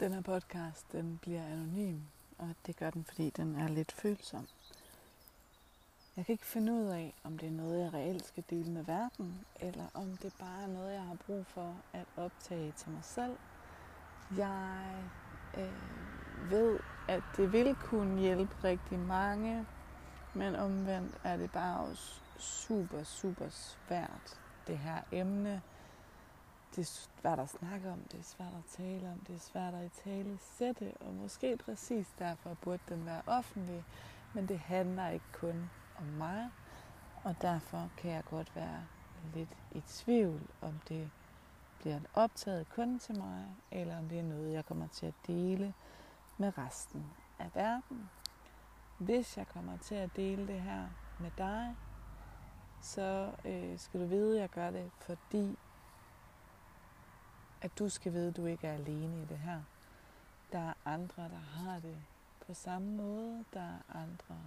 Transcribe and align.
Den 0.00 0.12
her 0.12 0.20
podcast, 0.20 0.92
den 0.92 1.18
bliver 1.22 1.44
anonym, 1.44 1.98
og 2.38 2.48
det 2.66 2.76
gør 2.76 2.90
den, 2.90 3.04
fordi 3.04 3.30
den 3.30 3.56
er 3.56 3.68
lidt 3.68 3.92
følsom. 3.92 4.46
Jeg 6.16 6.26
kan 6.26 6.32
ikke 6.32 6.46
finde 6.46 6.72
ud 6.72 6.84
af, 6.84 7.14
om 7.24 7.38
det 7.38 7.46
er 7.46 7.52
noget, 7.52 7.84
jeg 7.84 7.94
reelt 7.94 8.26
skal 8.26 8.44
dele 8.50 8.70
med 8.70 8.84
verden, 8.84 9.40
eller 9.60 9.86
om 9.94 10.16
det 10.16 10.32
bare 10.38 10.62
er 10.62 10.66
noget, 10.66 10.92
jeg 10.92 11.02
har 11.02 11.16
brug 11.26 11.46
for 11.46 11.76
at 11.92 12.04
optage 12.16 12.72
til 12.76 12.90
mig 12.90 13.04
selv. 13.04 13.36
Jeg 14.36 14.86
øh, 15.58 16.50
ved, 16.50 16.78
at 17.08 17.22
det 17.36 17.52
vil 17.52 17.74
kunne 17.74 18.20
hjælpe 18.20 18.54
rigtig 18.64 18.98
mange, 18.98 19.66
men 20.34 20.54
omvendt 20.54 21.20
er 21.24 21.36
det 21.36 21.52
bare 21.52 21.80
også 21.80 22.20
super, 22.38 23.02
super 23.02 23.48
svært, 23.48 24.40
det 24.66 24.78
her 24.78 25.02
emne 25.12 25.62
det 26.76 26.78
er 26.78 27.06
svært 27.20 27.38
at 27.38 27.48
snakke 27.48 27.90
om, 27.92 27.98
det 28.12 28.20
er 28.20 28.24
svært 28.24 28.54
at 28.58 28.64
tale 28.76 29.08
om, 29.12 29.18
det 29.18 29.34
er 29.34 29.38
svært 29.38 29.74
at 29.74 29.84
i 29.84 29.88
tale 29.88 30.38
sætte, 30.40 30.92
og 31.00 31.14
måske 31.14 31.56
præcis 31.56 32.06
derfor 32.18 32.56
burde 32.60 32.82
den 32.88 33.06
være 33.06 33.22
offentlig, 33.26 33.84
men 34.34 34.48
det 34.48 34.58
handler 34.58 35.08
ikke 35.08 35.32
kun 35.32 35.70
om 35.98 36.04
mig, 36.04 36.50
og 37.24 37.34
derfor 37.42 37.90
kan 37.96 38.10
jeg 38.10 38.24
godt 38.24 38.56
være 38.56 38.86
lidt 39.34 39.56
i 39.72 39.80
tvivl, 39.86 40.40
om 40.60 40.80
det 40.88 41.10
bliver 41.78 42.00
optaget 42.14 42.68
kun 42.68 42.98
til 42.98 43.18
mig, 43.18 43.46
eller 43.70 43.98
om 43.98 44.08
det 44.08 44.18
er 44.18 44.22
noget, 44.22 44.52
jeg 44.52 44.66
kommer 44.66 44.86
til 44.86 45.06
at 45.06 45.14
dele 45.26 45.74
med 46.38 46.58
resten 46.58 47.06
af 47.38 47.50
verden. 47.54 48.10
Hvis 48.98 49.36
jeg 49.36 49.48
kommer 49.48 49.76
til 49.76 49.94
at 49.94 50.16
dele 50.16 50.46
det 50.46 50.60
her 50.60 50.88
med 51.20 51.30
dig, 51.38 51.76
så 52.80 53.32
øh, 53.44 53.78
skal 53.78 54.00
du 54.00 54.06
vide, 54.06 54.34
at 54.34 54.40
jeg 54.40 54.50
gør 54.50 54.70
det, 54.70 54.90
fordi 54.98 55.56
at 57.62 57.78
du 57.78 57.88
skal 57.88 58.12
vide, 58.12 58.28
at 58.28 58.36
du 58.36 58.46
ikke 58.46 58.66
er 58.66 58.72
alene 58.72 59.22
i 59.22 59.24
det 59.24 59.38
her. 59.38 59.60
Der 60.52 60.58
er 60.58 60.74
andre, 60.84 61.22
der 61.22 61.60
har 61.64 61.78
det 61.80 61.96
på 62.46 62.54
samme 62.54 62.88
måde. 62.96 63.44
Der 63.54 63.60
er 63.60 63.96
andre, 63.96 64.40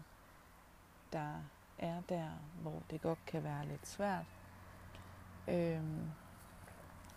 der 1.13 1.35
er 1.77 2.01
der, 2.09 2.29
hvor 2.61 2.81
det 2.89 3.01
godt 3.01 3.25
kan 3.25 3.43
være 3.43 3.67
lidt 3.67 3.87
svært. 3.87 4.25
Øhm, 5.47 6.11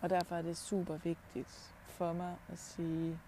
og 0.01 0.09
derfor 0.09 0.35
er 0.35 0.41
det 0.41 0.57
super 0.57 0.97
vigtigt 0.97 1.75
for 1.85 2.13
mig 2.13 2.37
at 2.49 2.59
sige, 2.59 3.19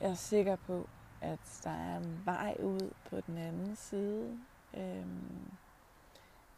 jeg 0.00 0.10
er 0.10 0.14
sikker 0.14 0.56
på, 0.56 0.88
at 1.20 1.60
der 1.64 1.70
er 1.70 1.96
en 1.96 2.22
vej 2.24 2.56
ud 2.62 2.92
på 3.10 3.20
den 3.20 3.38
anden 3.38 3.76
side. 3.76 4.38
Øhm, 4.74 5.50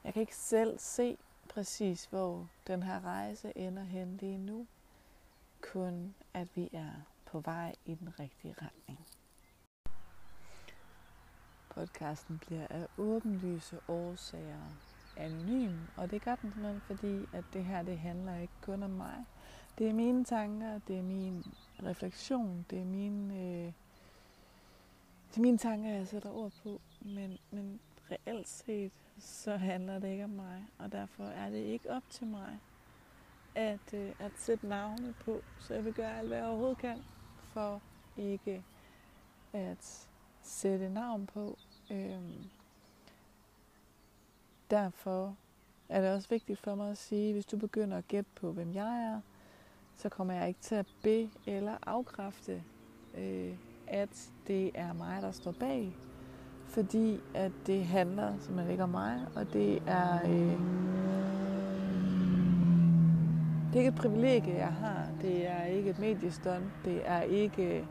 jeg 0.05 0.12
kan 0.12 0.21
ikke 0.21 0.37
selv 0.37 0.78
se 0.78 1.19
præcis, 1.55 2.05
hvor 2.05 2.48
den 2.67 2.83
her 2.83 3.05
rejse 3.05 3.53
ender 3.56 3.83
hen 3.83 4.17
lige 4.17 4.39
nu. 4.39 4.67
Kun 5.61 6.15
at 6.34 6.48
vi 6.56 6.69
er 6.73 6.91
på 7.27 7.41
vej 7.41 7.75
i 7.84 7.95
den 7.95 8.20
rigtige 8.20 8.55
retning. 8.62 9.06
Podcasten 11.71 12.39
bliver 12.39 12.67
af 12.71 12.87
åbenlyse 12.98 13.81
årsager 13.89 14.67
anonym, 15.17 15.77
og 15.97 16.11
det 16.11 16.23
gør 16.23 16.34
den 16.34 16.53
simpelthen, 16.53 16.81
fordi 16.81 17.27
at 17.33 17.45
det 17.53 17.65
her 17.65 17.83
det 17.83 17.98
handler 17.98 18.37
ikke 18.37 18.53
kun 18.62 18.83
om 18.83 18.91
mig. 18.91 19.25
Det 19.78 19.89
er 19.89 19.93
mine 19.93 20.25
tanker, 20.25 20.81
det 20.89 20.98
er 20.98 21.03
min 21.03 21.45
refleksion, 21.83 22.67
det 22.71 22.78
er 22.78 22.84
mine, 22.84 23.34
øh, 23.34 23.73
det 25.28 25.37
er 25.37 25.41
mine 25.41 25.59
tanker, 25.59 25.91
jeg 25.91 26.09
sætter 26.09 26.31
ord 26.31 26.53
på, 26.62 26.81
men, 27.01 27.39
men 27.51 27.81
reelt 28.11 28.48
set 28.48 28.92
så 29.19 29.56
handler 29.56 29.98
det 29.98 30.08
ikke 30.08 30.25
om 30.25 30.30
mig, 30.30 30.66
og 30.78 30.92
derfor 30.92 31.25
er 31.25 31.50
det 31.50 31.58
ikke 31.58 31.91
op 31.91 32.03
til 32.11 32.27
mig 32.27 32.58
at, 33.55 33.94
øh, 33.94 34.12
at 34.19 34.33
sætte 34.36 34.69
navne 34.69 35.14
på. 35.25 35.42
Så 35.58 35.75
jeg 35.75 35.84
vil 35.84 35.92
gøre 35.92 36.19
alt, 36.19 36.28
hvad 36.28 36.38
jeg 36.38 36.47
overhovedet 36.47 36.78
kan, 36.78 36.98
for 37.41 37.83
ikke 38.16 38.64
at 39.53 40.08
sætte 40.42 40.88
navn 40.88 41.27
på. 41.27 41.58
Øhm, 41.91 42.44
derfor 44.70 45.37
er 45.88 46.00
det 46.00 46.10
også 46.10 46.28
vigtigt 46.28 46.59
for 46.59 46.75
mig 46.75 46.91
at 46.91 46.99
sige, 46.99 47.32
hvis 47.32 47.47
du 47.47 47.56
begynder 47.56 47.99
at 47.99 48.09
gætte 48.09 48.31
på, 48.34 48.53
hvem 48.53 48.75
jeg 48.75 49.03
er, 49.03 49.20
så 49.97 50.09
kommer 50.09 50.34
jeg 50.34 50.49
ikke 50.49 50.60
til 50.60 50.75
at 50.75 50.87
be 51.03 51.31
eller 51.47 51.78
afkræfte, 51.87 52.65
øh, 53.15 53.56
at 53.87 54.32
det 54.47 54.70
er 54.75 54.93
mig, 54.93 55.22
der 55.22 55.32
står 55.32 55.53
bag 55.53 55.97
fordi 56.70 57.20
at 57.34 57.53
det 57.66 57.84
handler 57.84 58.32
simpelthen 58.38 58.70
ikke 58.70 58.82
om 58.82 58.88
mig, 58.88 59.20
og 59.36 59.53
det 59.53 59.82
er, 59.86 60.19
øh, 60.25 60.58
det 63.66 63.75
er 63.75 63.78
ikke 63.78 63.88
et 63.88 63.94
privilegie, 63.94 64.54
jeg 64.54 64.72
har. 64.72 65.06
Det 65.22 65.48
er 65.48 65.64
ikke 65.64 65.91
et 65.91 65.98
mediestund. 65.98 66.62
Det 66.84 67.03
er 67.04 67.22
ikke, 67.22 67.62
øh, 67.62 67.86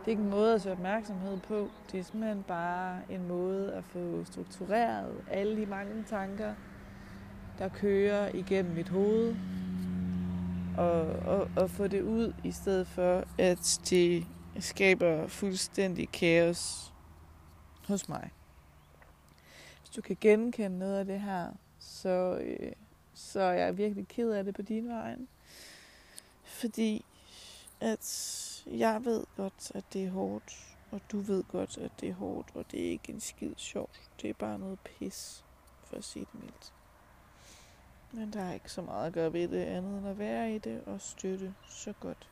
det 0.00 0.04
er 0.04 0.08
ikke 0.08 0.22
en 0.22 0.30
måde 0.30 0.54
at 0.54 0.62
søge 0.62 0.72
opmærksomhed 0.72 1.38
på. 1.48 1.68
Det 1.92 2.00
er 2.00 2.04
simpelthen 2.04 2.44
bare 2.48 2.98
en 3.10 3.28
måde 3.28 3.72
at 3.72 3.84
få 3.84 4.24
struktureret 4.24 5.12
alle 5.30 5.56
de 5.56 5.66
mange 5.66 6.04
tanker, 6.06 6.54
der 7.58 7.68
kører 7.68 8.30
igennem 8.34 8.74
mit 8.74 8.88
hoved, 8.88 9.34
og, 10.78 11.00
og, 11.06 11.48
og 11.56 11.70
få 11.70 11.86
det 11.86 12.02
ud, 12.02 12.32
i 12.44 12.50
stedet 12.50 12.86
for 12.86 13.24
at 13.38 13.80
det 13.90 14.26
skaber 14.62 15.26
fuldstændig 15.26 16.08
kaos 16.08 16.92
hos 17.88 18.08
mig. 18.08 18.30
Hvis 19.80 19.90
du 19.90 20.00
kan 20.00 20.16
genkende 20.20 20.78
noget 20.78 20.98
af 20.98 21.04
det 21.04 21.20
her, 21.20 21.52
så, 21.78 22.38
øh, 22.42 22.72
så 23.14 23.40
er 23.40 23.52
jeg 23.52 23.78
virkelig 23.78 24.08
ked 24.08 24.30
af 24.30 24.44
det 24.44 24.54
på 24.54 24.62
din 24.62 24.88
vej. 24.88 25.16
Fordi 26.44 27.04
at 27.80 28.64
jeg 28.66 29.04
ved 29.04 29.24
godt, 29.36 29.72
at 29.74 29.84
det 29.92 30.04
er 30.04 30.10
hårdt, 30.10 30.76
og 30.90 31.00
du 31.12 31.20
ved 31.20 31.44
godt, 31.44 31.78
at 31.78 31.90
det 32.00 32.08
er 32.08 32.14
hårdt, 32.14 32.48
og 32.54 32.64
det 32.70 32.86
er 32.86 32.90
ikke 32.90 33.12
en 33.12 33.20
skid 33.20 33.52
sjovt. 33.56 34.00
Det 34.22 34.30
er 34.30 34.34
bare 34.34 34.58
noget 34.58 34.78
pis, 34.80 35.44
for 35.84 35.96
at 35.96 36.04
sige 36.04 36.26
det 36.32 36.40
mildt. 36.40 36.72
Men 38.12 38.32
der 38.32 38.42
er 38.42 38.52
ikke 38.52 38.72
så 38.72 38.82
meget 38.82 39.06
at 39.06 39.12
gøre 39.12 39.32
ved 39.32 39.48
det 39.48 39.64
andet 39.64 39.98
end 39.98 40.08
at 40.08 40.18
være 40.18 40.54
i 40.54 40.58
det 40.58 40.82
og 40.86 41.00
støtte 41.00 41.54
så 41.68 41.92
godt 42.00 42.28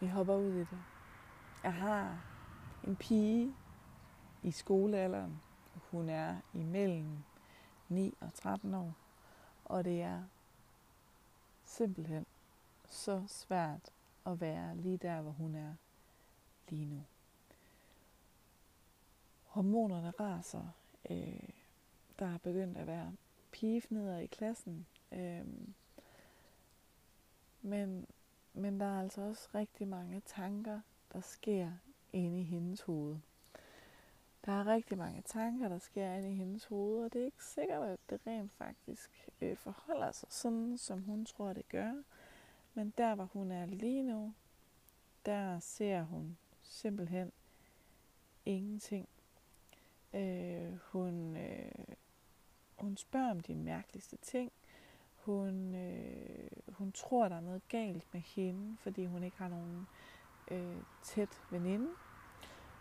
vi 0.00 0.06
hopper 0.06 0.34
ud 0.34 0.52
i 0.52 0.58
det. 0.58 0.78
Jeg 1.62 1.74
har 1.74 2.24
en 2.84 2.96
pige 2.96 3.54
i 4.42 4.50
skolealderen. 4.50 5.40
Hun 5.90 6.08
er 6.08 6.36
imellem 6.54 7.18
9 7.88 8.14
og 8.20 8.34
13 8.34 8.74
år. 8.74 8.94
Og 9.64 9.84
det 9.84 10.02
er 10.02 10.22
simpelthen 11.64 12.26
så 12.86 13.24
svært 13.26 13.90
at 14.26 14.40
være 14.40 14.76
lige 14.76 14.96
der, 14.96 15.20
hvor 15.20 15.30
hun 15.30 15.54
er 15.54 15.74
lige 16.68 16.86
nu. 16.86 17.04
Hormonerne 19.46 20.10
raser. 20.10 20.66
Øh, 21.10 21.48
der 22.18 22.34
er 22.34 22.38
begyndt 22.38 22.78
at 22.78 22.86
være 22.86 23.12
pigefneder 23.52 24.18
i 24.18 24.26
klassen. 24.26 24.86
Øh, 25.12 25.46
men 27.62 28.06
men 28.58 28.80
der 28.80 28.86
er 28.86 29.00
altså 29.00 29.20
også 29.20 29.48
rigtig 29.54 29.88
mange 29.88 30.22
tanker, 30.26 30.80
der 31.12 31.20
sker 31.20 31.70
inde 32.12 32.40
i 32.40 32.42
hendes 32.42 32.80
hoved. 32.80 33.16
Der 34.46 34.52
er 34.52 34.66
rigtig 34.66 34.98
mange 34.98 35.22
tanker, 35.22 35.68
der 35.68 35.78
sker 35.78 36.14
inde 36.14 36.32
i 36.32 36.34
hendes 36.34 36.64
hoved, 36.64 37.04
og 37.04 37.12
det 37.12 37.20
er 37.20 37.24
ikke 37.24 37.44
sikkert, 37.44 37.88
at 37.88 37.98
det 38.10 38.20
rent 38.26 38.52
faktisk 38.52 39.30
øh, 39.40 39.56
forholder 39.56 40.12
sig 40.12 40.28
sådan, 40.32 40.78
som 40.78 41.02
hun 41.02 41.24
tror, 41.24 41.52
det 41.52 41.68
gør. 41.68 42.02
Men 42.74 42.94
der, 42.98 43.14
hvor 43.14 43.24
hun 43.24 43.50
er 43.50 43.66
lige 43.66 44.02
nu, 44.02 44.34
der 45.26 45.58
ser 45.60 46.02
hun 46.02 46.38
simpelthen 46.62 47.32
ingenting. 48.46 49.08
Øh, 50.14 50.72
hun, 50.82 51.36
øh, 51.36 51.94
hun 52.78 52.96
spørger 52.96 53.30
om 53.30 53.40
de 53.40 53.54
mærkeligste 53.54 54.16
ting. 54.16 54.52
Hun, 55.28 55.74
øh, 55.74 56.48
hun 56.68 56.92
tror, 56.92 57.28
der 57.28 57.36
er 57.36 57.40
noget 57.40 57.62
galt 57.68 58.04
med 58.12 58.20
hende, 58.20 58.76
fordi 58.80 59.06
hun 59.06 59.22
ikke 59.22 59.36
har 59.36 59.48
nogen 59.48 59.86
øh, 60.50 60.76
tæt 61.02 61.42
veninde. 61.50 61.88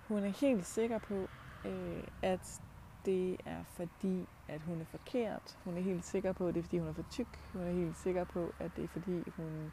Hun 0.07 0.23
er 0.23 0.27
helt 0.27 0.65
sikker 0.65 0.97
på, 0.97 1.27
øh, 1.65 2.03
at 2.21 2.61
det 3.05 3.37
er 3.45 3.63
fordi, 3.63 4.25
at 4.47 4.61
hun 4.61 4.81
er 4.81 4.85
forkert. 4.85 5.57
Hun 5.63 5.77
er 5.77 5.81
helt 5.81 6.05
sikker 6.05 6.33
på, 6.33 6.47
at 6.47 6.53
det 6.53 6.59
er 6.59 6.63
fordi, 6.63 6.77
hun 6.77 6.87
er 6.87 6.93
for 6.93 7.05
tyk. 7.11 7.39
Hun 7.53 7.61
er 7.61 7.71
helt 7.71 7.97
sikker 7.97 8.23
på, 8.23 8.51
at 8.59 8.71
det 8.75 8.83
er 8.83 8.87
fordi, 8.87 9.23
hun 9.35 9.71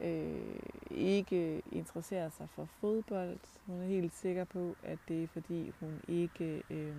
øh, 0.00 0.60
ikke 0.90 1.62
interesserer 1.72 2.30
sig 2.30 2.48
for 2.48 2.64
fodbold. 2.64 3.38
Hun 3.66 3.80
er 3.82 3.86
helt 3.86 4.14
sikker 4.14 4.44
på, 4.44 4.76
at 4.82 4.98
det 5.08 5.22
er 5.22 5.28
fordi, 5.28 5.72
hun 5.80 6.00
ikke 6.08 6.62
øh, 6.70 6.96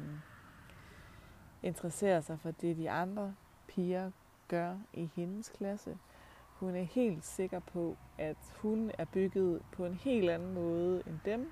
interesserer 1.64 2.22
sig 2.22 2.40
for 2.40 2.52
det, 2.52 2.78
de 2.78 2.90
andre 2.92 3.36
piger 3.68 4.12
gør 4.52 4.78
i 4.94 5.10
hendes 5.16 5.50
klasse. 5.50 5.98
Hun 6.60 6.76
er 6.76 6.84
helt 6.84 7.26
sikker 7.26 7.60
på, 7.60 7.98
at 8.18 8.38
hun 8.58 8.92
er 8.98 9.06
bygget 9.06 9.62
på 9.72 9.86
en 9.86 9.94
helt 9.94 10.30
anden 10.30 10.54
måde 10.54 11.04
end 11.08 11.20
dem. 11.26 11.52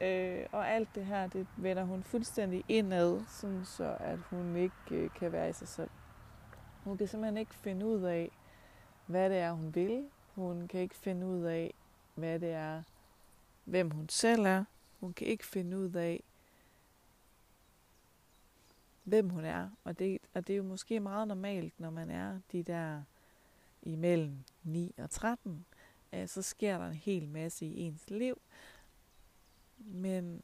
Øh, 0.00 0.46
og 0.52 0.70
alt 0.70 0.88
det 0.94 1.04
her, 1.04 1.26
det 1.26 1.46
vender 1.56 1.84
hun 1.84 2.02
fuldstændig 2.02 2.64
indad, 2.68 3.20
sådan 3.28 3.64
så 3.64 3.96
at 4.00 4.18
hun 4.18 4.56
ikke 4.56 4.74
øh, 4.90 5.10
kan 5.10 5.32
være 5.32 5.50
i 5.50 5.52
sig 5.52 5.68
selv. 5.68 5.90
Hun 6.84 6.96
kan 6.96 7.08
simpelthen 7.08 7.36
ikke 7.36 7.54
finde 7.54 7.86
ud 7.86 8.02
af, 8.02 8.30
hvad 9.06 9.30
det 9.30 9.38
er, 9.38 9.52
hun 9.52 9.74
vil. 9.74 10.04
Hun 10.34 10.68
kan 10.68 10.80
ikke 10.80 10.96
finde 10.96 11.26
ud 11.26 11.42
af, 11.42 11.74
hvad 12.14 12.40
det 12.40 12.52
er, 12.52 12.82
hvem 13.64 13.90
hun 13.90 14.08
selv 14.08 14.46
er. 14.46 14.64
Hun 15.00 15.12
kan 15.12 15.26
ikke 15.26 15.46
finde 15.46 15.78
ud 15.78 15.94
af, 15.94 16.22
hvem 19.10 19.28
hun 19.28 19.44
er. 19.44 19.68
Og 19.84 19.98
det, 19.98 20.18
og 20.34 20.46
det 20.46 20.52
er 20.52 20.56
jo 20.56 20.62
måske 20.62 21.00
meget 21.00 21.28
normalt, 21.28 21.80
når 21.80 21.90
man 21.90 22.10
er 22.10 22.40
de 22.52 22.62
der 22.62 23.02
imellem 23.82 24.38
9 24.62 24.94
og 24.98 25.10
13, 25.10 25.66
øh, 26.12 26.28
så 26.28 26.42
sker 26.42 26.78
der 26.78 26.86
en 26.86 26.94
hel 26.94 27.28
masse 27.28 27.66
i 27.66 27.80
ens 27.80 28.10
liv. 28.10 28.40
Men, 29.78 30.42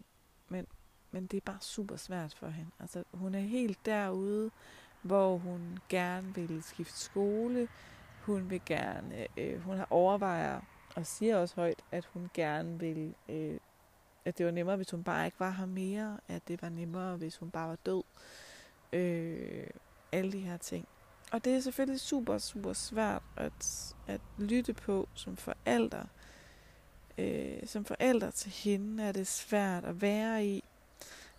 men, 0.48 0.66
men 1.10 1.26
det 1.26 1.36
er 1.36 1.40
bare 1.44 1.60
super 1.60 1.96
svært 1.96 2.34
for 2.34 2.48
hende. 2.48 2.70
Altså, 2.78 3.04
hun 3.12 3.34
er 3.34 3.40
helt 3.40 3.86
derude, 3.86 4.50
hvor 5.02 5.36
hun 5.36 5.78
gerne 5.88 6.34
vil 6.34 6.62
skifte 6.62 6.98
skole. 6.98 7.68
Hun 8.22 8.50
vil 8.50 8.60
gerne, 8.66 9.26
øh, 9.36 9.60
hun 9.60 9.76
har 9.76 9.86
overvejer 9.90 10.60
og 10.96 11.06
siger 11.06 11.36
også 11.36 11.54
højt, 11.54 11.82
at 11.92 12.04
hun 12.04 12.30
gerne 12.34 12.78
vil, 12.78 13.14
øh, 13.28 13.58
at 14.24 14.38
det 14.38 14.46
var 14.46 14.52
nemmere, 14.52 14.76
hvis 14.76 14.90
hun 14.90 15.04
bare 15.04 15.24
ikke 15.24 15.40
var 15.40 15.50
her 15.50 15.66
mere, 15.66 16.20
at 16.28 16.48
det 16.48 16.62
var 16.62 16.68
nemmere, 16.68 17.16
hvis 17.16 17.36
hun 17.36 17.50
bare 17.50 17.68
var 17.68 17.76
død. 17.76 18.02
Øh, 18.02 18.55
Øh, 18.92 19.66
alle 20.12 20.32
de 20.32 20.40
her 20.40 20.56
ting. 20.56 20.88
Og 21.32 21.44
det 21.44 21.54
er 21.54 21.60
selvfølgelig 21.60 22.00
super, 22.00 22.38
super 22.38 22.72
svært 22.72 23.22
at, 23.36 23.94
at 24.06 24.20
lytte 24.38 24.72
på 24.72 25.08
som 25.14 25.36
forældre. 25.36 26.06
Øh, 27.18 27.66
som 27.66 27.84
forældre 27.84 28.30
til 28.30 28.50
hende 28.50 29.04
er 29.04 29.12
det 29.12 29.26
svært 29.26 29.84
at 29.84 30.02
være 30.02 30.46
i. 30.46 30.64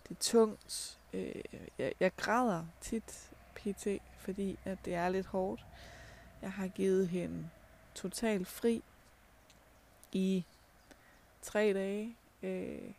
Det 0.08 0.10
er 0.10 0.20
tungt. 0.20 0.98
Øh, 1.12 1.42
jeg, 1.78 1.92
jeg 2.00 2.16
græder 2.16 2.64
tit 2.80 3.30
pt, 3.54 3.86
fordi 4.18 4.58
at 4.64 4.78
det 4.84 4.94
er 4.94 5.08
lidt 5.08 5.26
hårdt. 5.26 5.64
Jeg 6.42 6.52
har 6.52 6.68
givet 6.68 7.08
hende 7.08 7.48
totalt 7.94 8.48
fri 8.48 8.82
i 10.12 10.44
tre 11.42 11.72
dage. 11.72 12.16
Øh, 12.42 12.92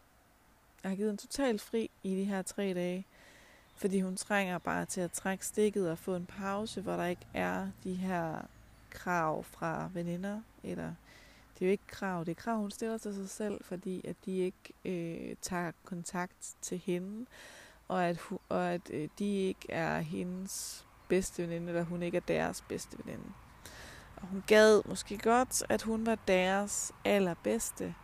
jeg 0.84 0.92
har 0.92 0.96
givet 0.96 1.10
hende 1.10 1.22
totalt 1.22 1.62
fri 1.62 1.90
i 2.04 2.16
de 2.16 2.24
her 2.24 2.42
tre 2.42 2.74
dage. 2.74 3.06
Fordi 3.80 4.02
hun 4.02 4.16
trænger 4.16 4.58
bare 4.58 4.86
til 4.86 5.02
at 5.02 5.12
trække 5.12 5.46
stikket 5.46 5.92
og 5.92 5.98
få 5.98 6.16
en 6.16 6.26
pause, 6.26 6.82
hvor 6.82 6.96
der 6.96 7.06
ikke 7.06 7.28
er 7.34 7.68
de 7.84 7.94
her 7.94 8.42
krav 8.90 9.44
fra 9.44 9.90
veninder. 9.94 10.42
Eller 10.64 10.94
det 11.54 11.62
er 11.62 11.66
jo 11.66 11.72
ikke 11.72 11.88
krav, 11.88 12.20
det 12.26 12.32
er 12.32 12.36
krav, 12.36 12.58
hun 12.58 12.72
stiller 12.72 12.98
til 12.98 13.16
sig 13.16 13.30
selv, 13.30 13.64
fordi 13.64 14.02
at 14.08 14.16
de 14.26 14.38
ikke 14.38 14.74
øh, 14.86 15.36
tager 15.42 15.72
kontakt 15.86 16.56
til 16.62 16.78
hende, 16.78 17.26
og 17.88 18.06
at, 18.06 18.20
og 18.50 18.74
at 18.74 18.82
øh, 18.90 19.10
de 19.20 19.38
ikke 19.38 19.72
er 19.72 20.00
hendes 20.00 20.86
bedste 21.08 21.44
veninde, 21.44 21.68
eller 21.68 21.84
hun 21.84 22.04
ikke 22.04 22.18
er 22.18 22.22
deres 22.28 22.62
bedste 22.62 22.98
veninde. 23.06 23.34
Og 24.16 24.28
hun 24.28 24.44
gad 24.48 24.82
måske 24.86 25.18
godt, 25.18 25.64
at 25.70 25.82
hun 25.82 26.06
var 26.06 26.16
deres 26.16 26.92
allerbedste, 27.06 27.96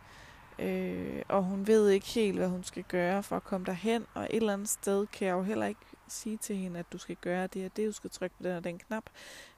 Øh, 0.58 1.22
og 1.28 1.42
hun 1.42 1.66
ved 1.66 1.88
ikke 1.88 2.06
helt, 2.06 2.38
hvad 2.38 2.48
hun 2.48 2.64
skal 2.64 2.82
gøre 2.82 3.22
for 3.22 3.36
at 3.36 3.44
komme 3.44 3.66
derhen. 3.66 4.06
Og 4.14 4.24
et 4.24 4.36
eller 4.36 4.52
andet 4.52 4.68
sted 4.68 5.06
kan 5.06 5.28
jeg 5.28 5.32
jo 5.32 5.42
heller 5.42 5.66
ikke 5.66 5.80
sige 6.08 6.36
til 6.36 6.56
hende, 6.56 6.78
at 6.78 6.92
du 6.92 6.98
skal 6.98 7.16
gøre 7.16 7.46
det 7.46 7.64
og 7.64 7.76
det, 7.76 7.86
du 7.86 7.92
skal 7.92 8.10
trykke 8.10 8.36
på 8.36 8.42
den 8.42 8.56
og 8.56 8.64
den 8.64 8.78
knap. 8.78 9.10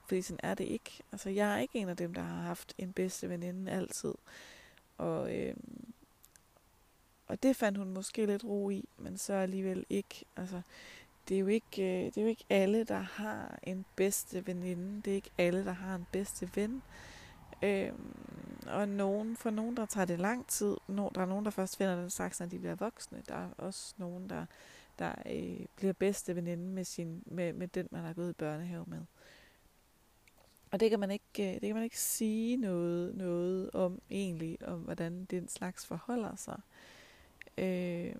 Fordi 0.06 0.22
sådan 0.22 0.40
er 0.42 0.54
det 0.54 0.64
ikke. 0.64 1.02
Altså, 1.12 1.30
jeg 1.30 1.54
er 1.54 1.58
ikke 1.58 1.78
en 1.78 1.88
af 1.88 1.96
dem, 1.96 2.14
der 2.14 2.22
har 2.22 2.42
haft 2.42 2.74
en 2.78 2.92
bedste 2.92 3.28
veninde 3.28 3.72
altid. 3.72 4.14
Og, 4.98 5.36
øh, 5.36 5.56
og 7.26 7.42
det 7.42 7.56
fandt 7.56 7.78
hun 7.78 7.90
måske 7.90 8.26
lidt 8.26 8.44
ro 8.44 8.70
i, 8.70 8.88
men 8.96 9.18
så 9.18 9.32
alligevel 9.32 9.86
ikke. 9.90 10.24
Altså, 10.36 10.60
det 11.28 11.34
er 11.34 11.38
jo 11.38 11.46
ikke, 11.46 11.82
øh, 11.82 12.04
det 12.04 12.18
er 12.18 12.22
jo 12.22 12.28
ikke 12.28 12.44
alle, 12.50 12.84
der 12.84 12.98
har 12.98 13.58
en 13.62 13.84
bedste 13.96 14.46
veninde. 14.46 15.02
Det 15.02 15.10
er 15.10 15.14
ikke 15.14 15.30
alle, 15.38 15.64
der 15.64 15.72
har 15.72 15.94
en 15.94 16.06
bedste 16.12 16.50
ven. 16.54 16.74
Øh, 16.74 17.17
Øhm, 17.62 18.14
og 18.66 18.88
nogen, 18.88 19.36
for 19.36 19.50
nogen, 19.50 19.76
der 19.76 19.86
tager 19.86 20.04
det 20.04 20.18
lang 20.18 20.46
tid. 20.46 20.76
No, 20.88 21.08
der 21.14 21.20
er 21.20 21.26
nogen, 21.26 21.44
der 21.44 21.50
først 21.50 21.76
finder 21.76 21.96
den 21.96 22.10
slags, 22.10 22.40
når 22.40 22.46
de 22.46 22.58
bliver 22.58 22.74
voksne. 22.74 23.22
Der 23.28 23.34
er 23.34 23.48
også 23.58 23.94
nogen, 23.96 24.30
der, 24.30 24.46
der 24.98 25.12
øh, 25.26 25.66
bliver 25.76 25.92
bedste 25.92 26.36
veninde 26.36 26.64
med, 26.64 26.84
sin, 26.84 27.22
med, 27.26 27.52
med 27.52 27.68
den, 27.68 27.88
man 27.90 28.02
har 28.02 28.12
gået 28.12 28.30
i 28.30 28.32
børnehave 28.32 28.84
med. 28.86 29.00
Og 30.70 30.80
det 30.80 30.90
kan 30.90 31.00
man 31.00 31.10
ikke, 31.10 31.24
øh, 31.38 31.52
det 31.52 31.60
kan 31.60 31.74
man 31.74 31.84
ikke 31.84 32.00
sige 32.00 32.56
noget, 32.56 33.14
noget 33.14 33.70
om 33.70 34.00
egentlig, 34.10 34.58
om 34.68 34.80
hvordan 34.80 35.24
den 35.24 35.48
slags 35.48 35.86
forholder 35.86 36.36
sig. 36.36 36.60
Øh, 37.58 38.14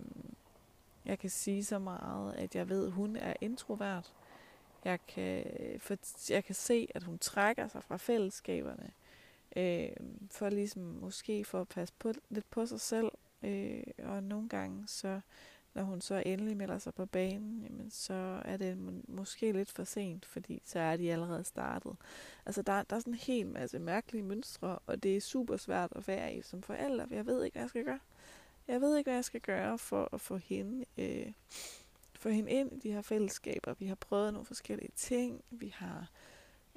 jeg 1.05 1.19
kan 1.19 1.31
sige 1.31 1.65
så 1.65 1.79
meget, 1.79 2.35
at 2.35 2.55
jeg 2.55 2.69
ved, 2.69 2.87
at 2.87 2.93
hun 2.93 3.17
er 3.17 3.35
introvert. 3.41 4.13
Jeg 4.85 4.99
kan, 5.09 5.47
øh, 5.61 5.81
for, 5.81 5.97
jeg 6.33 6.45
kan 6.45 6.55
se, 6.55 6.89
at 6.95 7.03
hun 7.03 7.19
trækker 7.19 7.69
sig 7.69 7.83
fra 7.83 7.97
fællesskaberne. 7.97 8.91
Øh, 9.57 9.89
for 10.31 10.49
ligesom 10.49 10.83
måske 10.83 11.45
for 11.45 11.61
at 11.61 11.69
passe 11.69 11.95
på, 11.99 12.13
lidt 12.29 12.51
på 12.51 12.67
sig 12.67 12.81
selv. 12.81 13.11
Øh, 13.43 13.83
og 13.99 14.23
nogle 14.23 14.49
gange, 14.49 14.85
så 14.87 15.21
når 15.75 15.83
hun 15.83 16.01
så 16.01 16.23
endelig 16.27 16.57
melder 16.57 16.79
sig 16.79 16.95
på 16.95 17.07
banen, 17.07 17.63
jamen, 17.63 17.91
så 17.91 18.43
er 18.45 18.57
det 18.57 18.79
må, 18.79 18.93
måske 19.09 19.53
lidt 19.53 19.71
for 19.71 19.85
sent, 19.85 20.27
fordi 20.27 20.63
så 20.65 20.79
er 20.79 20.97
de 20.97 21.13
allerede 21.13 21.45
startet. 21.45 21.97
Altså 22.47 22.63
der, 22.63 22.83
der 22.83 22.97
er 22.97 23.01
sådan 23.01 23.13
en 23.13 23.19
hel 23.19 23.47
masse 23.47 23.79
mærkelige 23.79 24.23
mønstre, 24.23 24.79
og 24.87 25.03
det 25.03 25.17
er 25.17 25.21
super 25.21 25.57
svært 25.57 25.93
at 25.97 26.09
være 26.09 26.35
i 26.35 26.43
som 26.43 26.63
forælder. 26.63 27.07
Jeg 27.11 27.27
ved 27.27 27.45
ikke, 27.45 27.55
hvad 27.55 27.63
jeg 27.63 27.69
skal 27.69 27.85
gøre. 27.85 28.01
Jeg 28.69 28.81
ved 28.81 28.97
ikke, 28.97 29.09
hvad 29.09 29.17
jeg 29.17 29.25
skal 29.25 29.41
gøre 29.41 29.79
for 29.79 30.09
at 30.13 30.21
få 30.21 30.37
hende, 30.37 30.85
øh, 30.99 31.33
få 32.15 32.29
hende 32.29 32.51
ind 32.51 32.73
i 32.73 32.79
de 32.79 32.93
her 32.93 33.03
fællesskaber. 33.03 33.75
Vi 33.79 33.87
har 33.87 33.95
prøvet 33.95 34.33
nogle 34.33 34.47
forskellige 34.47 34.93
ting. 34.97 35.45
Vi 35.51 35.69
har 35.69 35.99
Øh, 36.01 36.28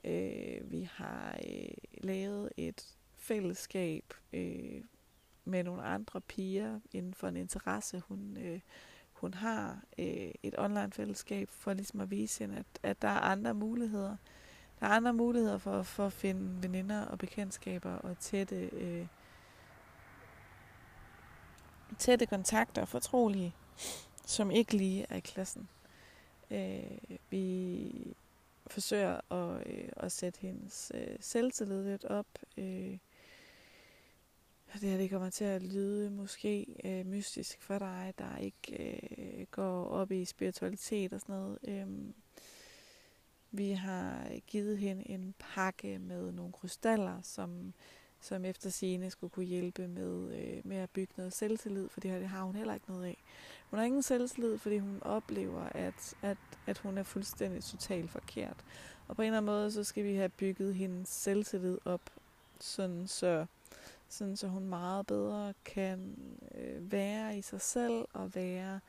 Øh, 0.03 0.71
vi 0.71 0.89
har 0.93 1.39
øh, 1.47 1.73
lavet 1.93 2.51
et 2.57 2.97
fællesskab 3.15 4.13
øh, 4.33 4.81
med 5.45 5.63
nogle 5.63 5.83
andre 5.83 6.21
piger 6.21 6.79
inden 6.91 7.13
for 7.13 7.27
en 7.27 7.37
interesse, 7.37 8.01
hun, 8.07 8.37
øh, 8.37 8.59
hun 9.13 9.33
har. 9.33 9.79
Øh, 9.97 10.31
et 10.43 10.55
online 10.57 10.91
fællesskab 10.91 11.49
for 11.49 11.73
ligesom 11.73 11.99
at 11.99 12.11
vise 12.11 12.43
hende, 12.43 12.57
at, 12.57 12.65
at 12.83 13.01
der 13.01 13.07
er 13.07 13.19
andre 13.19 13.53
muligheder. 13.53 14.15
Der 14.79 14.87
er 14.87 14.91
andre 14.91 15.13
muligheder 15.13 15.57
for, 15.57 15.83
for 15.83 16.05
at 16.05 16.13
finde 16.13 16.63
veninder 16.63 17.05
og 17.05 17.17
bekendtskaber 17.17 17.93
og 17.93 18.19
tætte, 18.19 18.55
øh, 18.55 19.07
tætte 21.97 22.25
kontakter, 22.25 22.85
fortrolige, 22.85 23.55
som 24.25 24.51
ikke 24.51 24.77
lige 24.77 25.05
er 25.09 25.15
i 25.15 25.19
klassen. 25.19 25.69
Øh, 26.51 27.17
vi 27.29 28.15
forsøger 28.71 29.33
at, 29.33 29.67
øh, 29.67 29.89
at 29.97 30.11
sætte 30.11 30.39
hendes 30.41 30.91
øh, 30.95 31.15
selvtillid 31.19 31.83
lidt 31.83 32.05
op. 32.05 32.27
Øh, 32.57 32.97
det 34.73 34.89
her 34.89 34.97
det 34.97 35.09
kommer 35.09 35.29
til 35.29 35.45
at 35.45 35.63
lyde 35.63 36.09
måske 36.09 36.75
øh, 36.83 37.05
mystisk 37.05 37.61
for 37.61 37.79
dig, 37.79 38.13
der 38.17 38.37
ikke 38.37 38.83
øh, 38.83 39.45
går 39.51 39.85
op 39.85 40.11
i 40.11 40.25
spiritualitet 40.25 41.13
og 41.13 41.19
sådan 41.19 41.35
noget. 41.35 41.59
Øh, 41.67 41.87
vi 43.51 43.71
har 43.71 44.29
givet 44.47 44.77
hende 44.77 45.09
en 45.09 45.35
pakke 45.39 45.99
med 45.99 46.31
nogle 46.31 46.51
krystaller, 46.51 47.21
som, 47.21 47.73
som 48.21 48.45
efter 48.45 48.69
sine 48.69 49.11
skulle 49.11 49.31
kunne 49.31 49.45
hjælpe 49.45 49.87
med, 49.87 50.35
øh, 50.37 50.61
med 50.63 50.77
at 50.77 50.89
bygge 50.89 51.13
noget 51.17 51.33
selvtillid, 51.33 51.89
for 51.89 51.99
det 51.99 52.27
har 52.27 52.43
hun 52.43 52.55
heller 52.55 52.73
ikke 52.73 52.91
noget 52.91 53.05
af. 53.05 53.17
Hun 53.69 53.79
har 53.79 53.85
ingen 53.85 54.03
selvtillid, 54.03 54.57
fordi 54.57 54.77
hun 54.77 54.99
oplever, 55.01 55.61
at, 55.61 56.13
at, 56.21 56.37
at 56.67 56.77
hun 56.77 56.97
er 56.97 57.03
fuldstændig 57.03 57.63
totalt 57.63 58.11
forkert. 58.11 58.57
Og 59.07 59.15
på 59.15 59.21
en 59.21 59.25
eller 59.25 59.37
anden 59.37 59.45
måde, 59.45 59.71
så 59.71 59.83
skal 59.83 60.03
vi 60.03 60.15
have 60.15 60.29
bygget 60.29 60.75
hendes 60.75 61.09
selvtillid 61.09 61.77
op, 61.85 62.01
sådan 62.59 63.07
så, 63.07 63.45
sådan 64.09 64.37
så 64.37 64.47
hun 64.47 64.65
meget 64.65 65.07
bedre 65.07 65.53
kan 65.65 66.15
øh, 66.55 66.91
være 66.91 67.37
i 67.37 67.41
sig 67.41 67.61
selv 67.61 68.05
og 68.13 68.35
være 68.35 68.79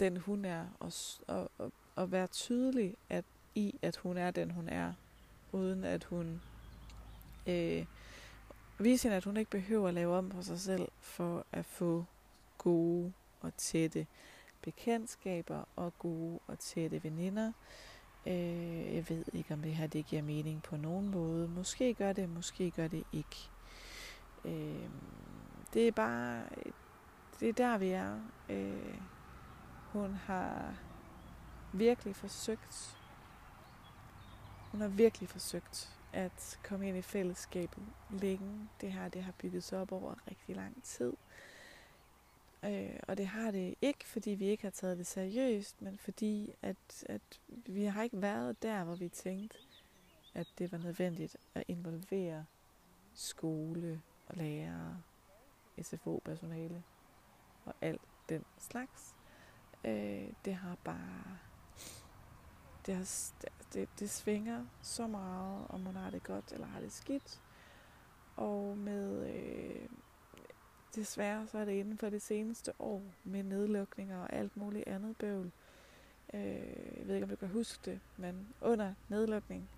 den 0.00 0.16
hun 0.16 0.44
er, 0.44 0.66
og, 0.80 0.92
og, 1.26 1.50
og, 1.58 1.72
og 1.96 2.12
være 2.12 2.26
tydelig 2.26 2.96
at, 3.08 3.24
i, 3.54 3.74
at 3.82 3.96
hun 3.96 4.16
er 4.16 4.30
den 4.30 4.50
hun 4.50 4.68
er, 4.68 4.92
uden 5.52 5.84
at 5.84 6.04
hun 6.04 6.40
øh, 7.46 7.84
vise 8.84 9.08
hende, 9.08 9.16
at 9.16 9.24
hun 9.24 9.36
ikke 9.36 9.50
behøver 9.50 9.88
at 9.88 9.94
lave 9.94 10.16
om 10.16 10.28
på 10.28 10.42
sig 10.42 10.60
selv 10.60 10.88
for 11.00 11.46
at 11.52 11.64
få 11.64 12.04
gode 12.58 13.12
og 13.40 13.56
tætte 13.56 14.06
bekendtskaber 14.62 15.64
og 15.76 15.98
gode 15.98 16.38
og 16.46 16.58
tætte 16.58 17.04
veninder. 17.04 17.52
Øh, 18.26 18.94
jeg 18.94 19.08
ved 19.08 19.24
ikke, 19.32 19.54
om 19.54 19.62
det 19.62 19.74
her 19.74 19.86
det 19.86 20.06
giver 20.06 20.22
mening 20.22 20.62
på 20.62 20.76
nogen 20.76 21.10
måde. 21.10 21.48
Måske 21.48 21.94
gør 21.94 22.12
det, 22.12 22.28
måske 22.28 22.70
gør 22.70 22.88
det 22.88 23.04
ikke. 23.12 23.50
Øh, 24.44 24.88
det 25.74 25.88
er 25.88 25.92
bare, 25.92 26.42
det 27.40 27.48
er 27.48 27.52
der 27.52 27.78
vi 27.78 27.88
er. 27.88 28.20
Øh, 28.48 28.98
hun 29.92 30.14
har 30.14 30.74
virkelig 31.72 32.16
forsøgt, 32.16 32.98
hun 34.70 34.80
har 34.80 34.88
virkelig 34.88 35.28
forsøgt 35.28 36.01
at 36.12 36.58
komme 36.64 36.88
ind 36.88 36.96
i 36.96 37.02
fællesskabet 37.02 37.82
længe. 38.10 38.68
Det 38.80 38.92
her 38.92 39.08
det 39.08 39.22
har 39.22 39.32
bygget 39.32 39.64
sig 39.64 39.80
op 39.80 39.92
over 39.92 40.14
rigtig 40.30 40.56
lang 40.56 40.82
tid. 40.82 41.12
Øh, 42.64 43.00
og 43.08 43.16
det 43.16 43.26
har 43.26 43.50
det 43.50 43.74
ikke, 43.82 44.08
fordi 44.08 44.30
vi 44.30 44.44
ikke 44.44 44.62
har 44.62 44.70
taget 44.70 44.98
det 44.98 45.06
seriøst, 45.06 45.82
men 45.82 45.98
fordi 45.98 46.54
at, 46.62 47.04
at 47.08 47.40
vi 47.48 47.84
har 47.84 48.02
ikke 48.02 48.22
været 48.22 48.62
der, 48.62 48.84
hvor 48.84 48.94
vi 48.94 49.08
tænkte, 49.08 49.58
at 50.34 50.46
det 50.58 50.72
var 50.72 50.78
nødvendigt 50.78 51.36
at 51.54 51.64
involvere 51.68 52.44
skole 53.14 54.02
og 54.26 54.36
lærere, 54.36 55.02
SFO-personale 55.82 56.82
og 57.64 57.74
alt 57.80 58.00
den 58.28 58.44
slags. 58.58 59.14
Øh, 59.84 60.32
det 60.44 60.54
har 60.54 60.76
bare... 60.84 61.38
Det, 62.86 62.94
har, 62.94 63.32
det, 63.74 63.88
det 63.98 64.10
svinger 64.10 64.64
så 64.82 65.06
meget, 65.06 65.66
om 65.68 65.80
hun 65.80 65.96
har 65.96 66.10
det 66.10 66.22
godt 66.22 66.52
eller 66.52 66.66
har 66.66 66.80
det 66.80 66.92
skidt. 66.92 67.40
Og 68.36 68.78
med... 68.78 69.34
Øh, 69.34 69.88
desværre 70.94 71.46
så 71.46 71.58
er 71.58 71.64
det 71.64 71.72
inden 71.72 71.98
for 71.98 72.10
det 72.10 72.22
seneste 72.22 72.72
år 72.78 73.02
med 73.24 73.42
nedlukninger 73.42 74.22
og 74.22 74.32
alt 74.32 74.56
muligt 74.56 74.88
andet 74.88 75.16
bøvl. 75.16 75.52
Øh, 76.34 76.40
jeg 76.98 77.06
ved 77.06 77.14
ikke, 77.14 77.24
om 77.24 77.30
du 77.30 77.36
kan 77.36 77.48
huske 77.48 77.90
det, 77.90 78.00
men 78.16 78.48
under 78.60 78.94
nedlukning, 79.08 79.68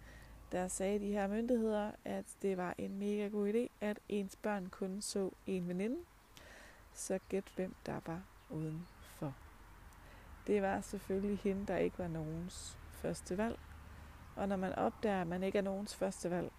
der 0.53 0.69
sagde 0.69 0.99
de 0.99 1.13
her 1.13 1.27
myndigheder, 1.27 1.91
at 2.05 2.25
det 2.43 2.57
var 2.57 2.75
en 2.79 2.99
mega 2.99 3.29
god 3.29 3.49
idé, 3.49 3.69
at 3.81 3.99
ens 4.09 4.37
børn 4.37 4.67
kun 4.67 5.01
så 5.01 5.31
en 5.47 5.69
veninde. 5.69 5.97
Så 6.95 7.19
gæt 7.29 7.53
hvem 7.57 7.75
der 7.87 8.01
var 8.07 8.23
udenfor. 8.51 9.35
Det 10.47 10.63
var 10.63 10.81
selvfølgelig 10.81 11.39
hende, 11.39 11.67
der 11.67 11.77
ikke 11.77 11.99
var 11.99 12.09
nogens 12.09 12.79
første 12.93 13.39
valg. 13.39 13.59
Og 14.37 14.49
når 14.49 14.57
man 14.57 14.73
opdager, 14.73 15.21
at 15.21 15.27
man 15.27 15.43
ikke 15.43 15.59
er 15.59 15.63
nogens 15.63 15.95
første 15.95 16.31
valg, 16.31 16.53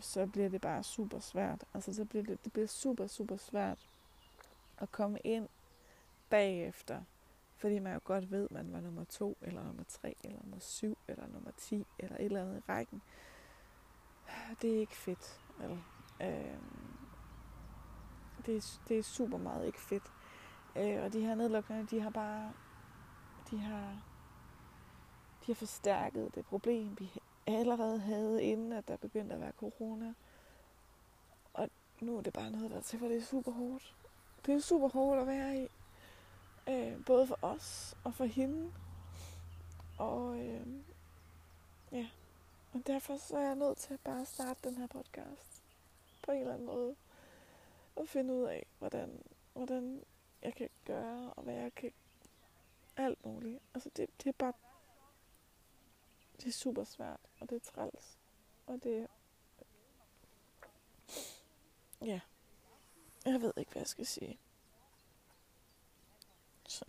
så 0.00 0.26
bliver 0.26 0.48
det 0.48 0.60
bare 0.60 0.82
super 0.82 1.18
svært. 1.18 1.64
Altså 1.74 1.94
så 1.94 2.04
bliver 2.04 2.24
det, 2.24 2.44
det 2.44 2.52
bliver 2.52 2.68
super, 2.68 3.06
super 3.06 3.36
svært 3.36 3.78
at 4.78 4.92
komme 4.92 5.18
ind 5.24 5.48
bagefter. 6.30 7.00
Fordi 7.56 7.78
man 7.78 7.92
jo 7.92 8.00
godt 8.04 8.30
ved, 8.30 8.44
at 8.44 8.50
man 8.50 8.72
var 8.72 8.80
nummer 8.80 9.04
to, 9.04 9.36
eller 9.42 9.64
nummer 9.64 9.84
tre, 9.88 10.16
eller 10.24 10.38
nummer 10.42 10.58
syv, 10.58 10.98
eller 11.08 11.26
nummer 11.26 11.50
ti, 11.56 11.86
eller 11.98 12.16
et 12.16 12.24
eller 12.24 12.42
andet 12.42 12.58
i 12.58 12.62
rækken. 12.68 13.02
Det 14.62 14.74
er 14.74 14.80
ikke 14.80 14.96
fedt. 14.96 15.40
Eller, 15.62 15.78
øh, 16.20 16.58
det, 18.46 18.56
er, 18.56 18.80
det 18.88 18.98
er 18.98 19.02
super 19.02 19.38
meget 19.38 19.66
ikke 19.66 19.80
fedt. 19.80 20.12
Øh, 20.76 21.04
og 21.04 21.12
de 21.12 21.20
her 21.20 21.34
nedlukninger, 21.34 21.86
de 21.86 22.00
har 22.00 22.10
bare, 22.10 22.52
de 23.50 23.58
har, 23.58 24.02
de 25.42 25.46
har 25.46 25.54
forstærket 25.54 26.34
det 26.34 26.46
problem, 26.46 26.96
vi 26.98 27.20
allerede 27.46 27.98
havde, 27.98 28.44
inden 28.44 28.72
at 28.72 28.88
der 28.88 28.96
begyndte 28.96 29.34
at 29.34 29.40
være 29.40 29.52
corona. 29.52 30.14
Og 31.54 31.68
nu 32.00 32.16
er 32.16 32.22
det 32.22 32.32
bare 32.32 32.50
noget, 32.50 32.70
der 32.70 32.80
til, 32.80 32.98
for 32.98 33.08
det 33.08 33.16
er 33.16 33.22
super 33.22 33.52
hårdt. 33.52 33.94
Det 34.46 34.54
er 34.54 34.60
super 34.60 34.88
hårdt 34.88 35.20
at 35.20 35.26
være 35.26 35.62
i. 35.62 35.68
Øh, 36.68 37.04
både 37.04 37.26
for 37.26 37.38
os 37.42 37.96
og 38.04 38.14
for 38.14 38.24
hende. 38.24 38.72
Og 39.98 40.38
øh, 40.38 40.66
ja, 41.92 42.06
og 42.72 42.86
derfor 42.86 43.16
så 43.16 43.36
er 43.36 43.46
jeg 43.46 43.54
nødt 43.54 43.78
til 43.78 43.94
at 43.94 44.00
bare 44.00 44.24
starte 44.24 44.68
den 44.68 44.76
her 44.76 44.86
podcast. 44.86 45.62
På 46.22 46.32
en 46.32 46.38
eller 46.38 46.54
anden 46.54 46.66
måde. 46.66 46.94
Og 47.96 48.08
finde 48.08 48.34
ud 48.34 48.42
af, 48.42 48.66
hvordan, 48.78 49.22
hvordan 49.52 50.02
jeg 50.42 50.54
kan 50.54 50.68
gøre, 50.84 51.32
og 51.36 51.42
hvad 51.42 51.54
jeg 51.54 51.74
kan... 51.74 51.92
Alt 52.96 53.26
muligt. 53.26 53.58
Altså 53.74 53.90
det, 53.96 54.06
det 54.18 54.28
er 54.28 54.32
bare 54.38 54.52
det 56.42 56.48
er 56.48 56.52
super 56.52 56.84
svært, 56.84 57.20
og 57.40 57.50
det 57.50 57.56
er 57.56 57.70
træls. 57.70 58.18
Og 58.66 58.82
det 58.82 59.08
Ja. 62.00 62.20
Jeg 63.24 63.40
ved 63.40 63.52
ikke, 63.56 63.72
hvad 63.72 63.80
jeg 63.80 63.86
skal 63.86 64.06
sige. 64.06 64.38
Så. 66.68 66.84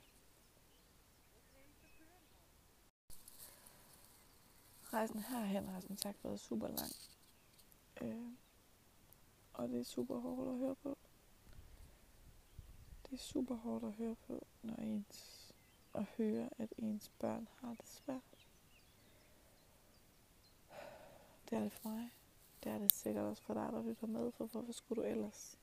Rejsen 4.94 5.20
herhen 5.20 5.68
har 5.68 5.80
som 5.80 5.98
sagt 5.98 6.24
været 6.24 6.40
super 6.40 6.68
lang. 6.68 6.92
Øh, 8.02 8.32
og 9.54 9.70
det 9.70 9.80
er 9.80 9.84
super 9.84 10.20
hårdt 10.20 10.50
at 10.50 10.58
høre 10.58 10.76
på. 10.76 10.98
Det 13.06 13.14
er 13.14 13.24
super 13.24 13.56
hårdt 13.56 13.84
at 13.84 13.94
høre 13.94 14.16
på, 14.16 14.48
når 14.62 14.76
ens 14.76 15.54
at 15.94 16.04
høre, 16.04 16.50
at 16.58 16.74
ens 16.78 17.12
børn 17.20 17.48
har 17.62 17.70
det 17.70 17.88
svært. 17.88 18.33
Det 21.54 21.60
er 21.60 21.64
det 21.64 21.74
for 21.74 21.90
mig. 21.90 22.10
Det 22.64 22.72
er 22.72 22.78
det 22.78 22.94
sikkert 22.94 23.26
også 23.26 23.44
for 23.44 23.54
dig, 23.54 23.70
der 23.72 23.84
lytter 23.84 24.08
med, 24.08 24.32
for 24.32 24.46
hvorfor 24.46 24.72
skulle 24.72 25.04
du 25.04 25.08
ellers 25.08 25.58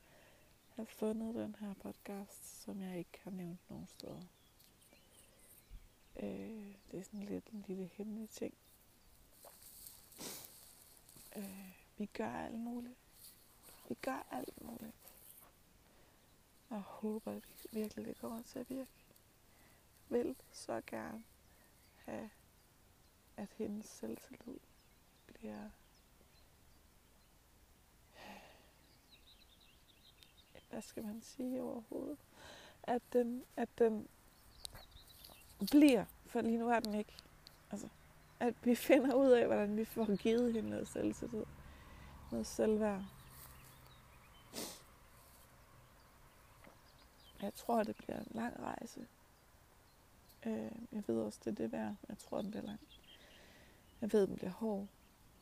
have 0.75 0.87
fundet 0.87 1.35
den 1.35 1.56
her 1.61 1.75
podcast, 1.75 2.62
som 2.62 2.82
jeg 2.82 2.99
ikke 2.99 3.20
har 3.23 3.30
nævnt 3.30 3.70
nogen 3.70 3.87
steder. 3.87 4.23
Øh, 6.16 6.75
det 6.90 7.00
er 7.00 7.02
sådan 7.02 7.23
lidt 7.23 7.47
en 7.49 7.64
lille 7.68 7.90
hemmelig 7.92 8.30
ting. 8.30 8.54
Øh, 11.37 11.73
vi 11.99 12.06
gør 12.06 12.32
alt 12.32 12.59
muligt. 12.59 12.99
Vi 13.88 13.94
gør 13.94 14.26
alt 14.30 14.62
muligt. 14.62 14.97
Jeg 16.70 16.80
håber 16.80 17.32
at 17.32 17.42
virkelig, 17.73 18.06
det 18.06 18.18
kommer 18.18 18.42
til 18.42 18.59
at 18.59 18.70
virke. 18.70 18.90
Vil 20.09 20.37
så 20.52 20.82
gerne 20.87 21.25
have, 21.97 22.30
at 23.37 23.49
hendes 23.56 23.87
selvtillid 23.87 24.61
bliver 25.26 25.70
hvad 30.70 30.82
skal 30.82 31.04
man 31.04 31.20
sige 31.22 31.62
overhovedet, 31.62 32.18
at 32.82 33.02
den, 33.12 33.44
at 33.56 33.68
den 33.78 34.08
bliver, 35.70 36.04
for 36.26 36.40
lige 36.40 36.58
nu 36.58 36.68
er 36.68 36.80
den 36.80 36.94
ikke. 36.94 37.12
Altså, 37.70 37.88
at 38.40 38.54
vi 38.64 38.74
finder 38.88 39.14
ud 39.14 39.30
af, 39.30 39.46
hvordan 39.46 39.76
vi 39.76 39.84
får 39.84 40.16
givet 40.16 40.52
hende 40.52 40.70
noget 40.70 40.88
selvtillid, 40.88 41.44
noget 42.30 42.46
selvværd. 42.46 43.04
Jeg 47.42 47.54
tror, 47.54 47.82
det 47.82 47.96
bliver 47.96 48.18
en 48.18 48.26
lang 48.30 48.60
rejse. 48.60 49.06
Øh, 50.46 50.72
jeg 50.92 51.02
ved 51.06 51.20
også, 51.20 51.40
det 51.44 51.50
er 51.50 51.54
det 51.54 51.72
værd. 51.72 51.96
Jeg 52.08 52.18
tror, 52.18 52.42
den 52.42 52.50
bliver 52.50 52.66
lang. 52.66 52.80
Jeg 54.00 54.12
ved, 54.12 54.26
den 54.26 54.36
bliver 54.36 54.50
hård. 54.50 54.86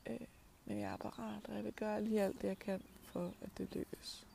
Øh, 0.07 0.21
men 0.65 0.81
jeg 0.81 0.93
er 0.93 0.97
parat, 0.97 1.49
og 1.49 1.55
jeg 1.55 1.65
vil 1.65 1.73
gøre 1.73 2.05
lige 2.05 2.23
alt 2.23 2.43
det, 2.43 2.49
jeg 2.49 2.59
kan, 2.59 2.83
for 3.03 3.35
at 3.43 3.59
det 3.59 3.75
lykkes. 3.75 4.28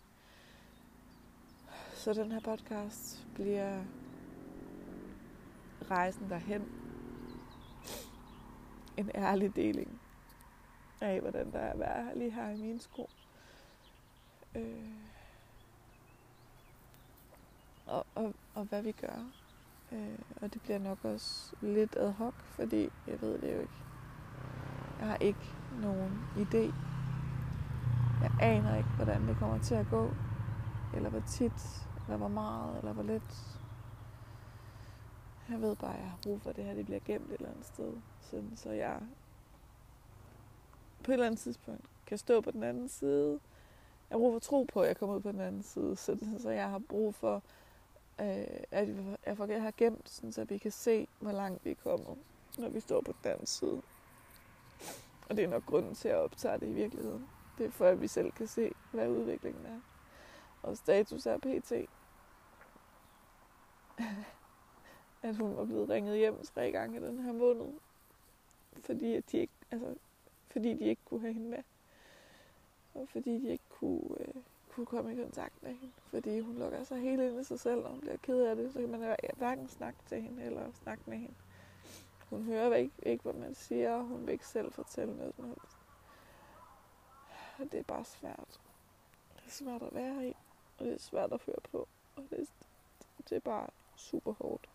Så 2.03 2.13
den 2.13 2.31
her 2.31 2.39
podcast 2.39 3.27
bliver 3.33 3.83
rejsen 5.91 6.29
derhen. 6.29 6.61
En 8.97 9.11
ærlig 9.15 9.55
deling 9.55 10.01
af, 11.01 11.21
hvordan 11.21 11.51
der 11.51 11.59
er 11.59 11.71
at 11.71 11.79
være 11.79 12.17
lige 12.17 12.31
her 12.31 12.49
i 12.49 12.57
mine 12.57 12.79
sko. 12.79 13.09
Øh, 14.55 14.89
og, 17.85 18.05
og, 18.15 18.33
og 18.53 18.63
hvad 18.63 18.81
vi 18.81 18.91
gør. 18.91 19.31
Øh, 19.91 20.19
og 20.41 20.53
det 20.53 20.61
bliver 20.61 20.79
nok 20.79 21.05
også 21.05 21.55
lidt 21.61 21.95
ad 21.95 22.11
hoc, 22.11 22.33
fordi 22.33 22.89
jeg 23.07 23.21
ved 23.21 23.41
det 23.41 23.53
jo 23.55 23.59
ikke. 23.59 23.73
Jeg 24.99 25.07
har 25.07 25.17
ikke 25.17 25.55
nogen 25.81 26.21
idé. 26.35 26.73
Jeg 28.21 28.31
aner 28.41 28.75
ikke, 28.75 28.89
hvordan 28.89 29.27
det 29.27 29.37
kommer 29.37 29.59
til 29.59 29.75
at 29.75 29.85
gå. 29.89 30.11
Eller 30.93 31.09
hvor 31.09 31.23
tit 31.27 31.87
eller 32.05 32.17
hvor 32.17 32.27
meget, 32.27 32.77
eller 32.77 32.93
hvor 32.93 33.03
lidt. 33.03 33.59
Jeg 35.49 35.61
ved 35.61 35.75
bare, 35.75 35.93
at 35.93 35.99
jeg 35.99 36.09
har 36.09 36.17
brug 36.23 36.41
for, 36.41 36.49
at 36.49 36.55
det 36.55 36.63
her 36.63 36.73
det 36.73 36.85
bliver 36.85 36.99
gemt 37.05 37.31
et 37.31 37.33
eller 37.33 37.49
andet 37.49 37.65
sted. 37.65 37.93
Sådan, 38.21 38.51
så 38.55 38.71
jeg 38.71 39.01
på 41.03 41.11
et 41.11 41.13
eller 41.13 41.25
andet 41.25 41.39
tidspunkt 41.39 41.85
kan 42.05 42.17
stå 42.17 42.41
på 42.41 42.51
den 42.51 42.63
anden 42.63 42.89
side. 42.89 43.39
Jeg 44.09 44.15
har 44.15 44.19
brug 44.19 44.33
for 44.33 44.39
tro 44.39 44.63
på, 44.63 44.81
at 44.81 44.87
jeg 44.87 44.97
kommer 44.97 45.15
ud 45.15 45.21
på 45.21 45.31
den 45.31 45.39
anden 45.39 45.63
side. 45.63 45.95
Så, 45.95 46.17
så 46.39 46.49
jeg 46.49 46.69
har 46.69 46.79
brug 46.79 47.15
for, 47.15 47.43
øh, 48.19 48.45
at 48.71 48.89
jeg 49.25 49.37
får 49.37 49.45
det 49.45 49.61
her 49.61 49.71
gemt, 49.77 50.09
sådan, 50.09 50.31
så 50.31 50.43
vi 50.43 50.57
kan 50.57 50.71
se, 50.71 51.07
hvor 51.19 51.31
langt 51.31 51.65
vi 51.65 51.71
er 51.71 51.75
kommet, 51.83 52.17
når 52.57 52.69
vi 52.69 52.79
står 52.79 53.01
på 53.01 53.13
den 53.23 53.31
anden 53.31 53.45
side. 53.45 53.81
Og 55.29 55.37
det 55.37 55.43
er 55.43 55.47
nok 55.47 55.65
grunden 55.65 55.95
til 55.95 56.07
at 56.07 56.17
optage 56.17 56.59
det 56.59 56.67
i 56.67 56.73
virkeligheden. 56.73 57.27
Det 57.57 57.65
er 57.65 57.71
for, 57.71 57.85
at 57.85 58.01
vi 58.01 58.07
selv 58.07 58.31
kan 58.31 58.47
se, 58.47 58.71
hvad 58.91 59.09
udviklingen 59.09 59.65
er 59.65 59.79
og 60.63 60.77
status 60.77 61.25
er 61.25 61.37
pt. 61.37 61.71
at 65.23 65.35
hun 65.35 65.57
var 65.57 65.65
blevet 65.65 65.89
ringet 65.89 66.17
hjem 66.17 66.43
tre 66.43 66.71
gange 66.71 66.97
i 66.97 67.03
den 67.03 67.19
her 67.19 67.33
måned. 67.33 67.73
Fordi, 68.81 69.15
at 69.15 69.31
de 69.31 69.37
ikke, 69.37 69.53
altså, 69.71 69.95
fordi 70.47 70.73
de 70.73 70.85
ikke 70.85 71.01
kunne 71.05 71.21
have 71.21 71.33
hende 71.33 71.49
med. 71.49 71.63
Og 72.93 73.09
fordi 73.09 73.39
de 73.39 73.49
ikke 73.49 73.63
kunne, 73.69 74.01
øh, 74.19 74.33
kunne 74.69 74.85
komme 74.85 75.13
i 75.13 75.15
kontakt 75.15 75.63
med 75.63 75.73
hende. 75.73 75.93
Fordi 76.05 76.39
hun 76.39 76.55
lukker 76.55 76.83
sig 76.83 76.99
helt 76.99 77.21
ind 77.21 77.39
i 77.39 77.43
sig 77.43 77.59
selv, 77.59 77.83
og 77.83 77.89
hun 77.89 77.99
bliver 77.99 78.17
ked 78.17 78.41
af 78.41 78.55
det. 78.55 78.73
Så 78.73 78.79
kan 78.79 78.89
man 78.89 79.15
hverken 79.37 79.67
snakke 79.67 79.99
til 80.05 80.21
hende 80.21 80.43
eller 80.43 80.71
snakke 80.71 81.03
med 81.05 81.17
hende. 81.17 81.35
Hun 82.29 82.43
hører 82.43 82.75
ikke, 82.75 82.93
ikke 83.03 83.23
hvad 83.23 83.33
man 83.33 83.55
siger, 83.55 83.95
og 83.95 84.03
hun 84.03 84.25
vil 84.25 84.31
ikke 84.31 84.47
selv 84.47 84.71
fortælle 84.71 85.17
noget 85.17 85.35
som 85.35 85.45
helst. 85.45 85.77
Og 87.59 87.71
det 87.71 87.79
er 87.79 87.83
bare 87.83 88.05
svært. 88.05 88.61
Det 89.35 89.45
er 89.45 89.51
svært 89.51 89.81
at 89.81 89.95
være 89.95 90.29
i. 90.29 90.35
Og 90.77 90.85
det 90.85 90.93
er 90.93 90.99
svært 90.99 91.33
at 91.33 91.41
høre 91.45 91.61
på. 91.71 91.87
Og 92.15 92.23
det, 92.29 92.47
Det 93.29 93.35
er 93.35 93.39
bare 93.39 93.67
super 93.95 94.33
hårdt. 94.33 94.69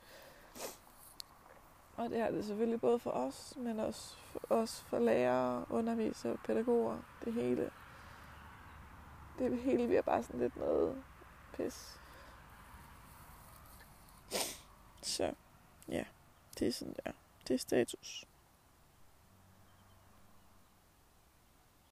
Og 1.97 2.11
det 2.11 2.19
er 2.19 2.31
det 2.31 2.45
selvfølgelig 2.45 2.81
både 2.81 2.99
for 2.99 3.11
os, 3.11 3.57
men 3.57 3.81
også 3.81 4.17
for, 4.17 4.40
også 4.49 4.85
for 4.85 4.99
lærere, 4.99 5.64
undervisere, 5.71 6.37
pædagoger, 6.37 6.99
det 7.25 7.33
hele. 7.33 7.71
Det 9.38 9.59
hele 9.59 9.87
bliver 9.87 10.02
bare 10.02 10.23
sådan 10.23 10.40
lidt 10.40 10.57
noget 10.57 11.05
pis. 11.52 12.00
Så 15.02 15.35
ja, 15.88 16.05
det 16.59 16.69
er 16.69 16.73
sådan 16.73 16.95
der. 17.05 17.12
Det 17.49 17.55
er 17.55 17.59
status. 17.59 18.26